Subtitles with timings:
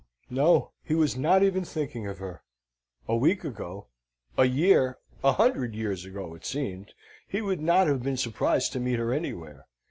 [0.31, 0.71] No.
[0.83, 2.41] He was not even thinking of her!
[3.07, 3.85] A week ago
[4.35, 6.95] a year, a hundred years ago it seemed
[7.27, 9.67] he would not have been surprised to meet her anywhere.